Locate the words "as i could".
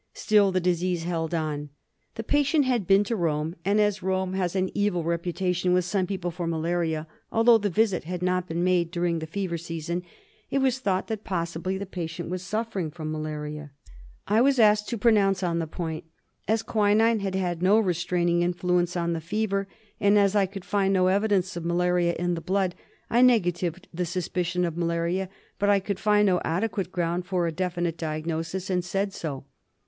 20.17-20.65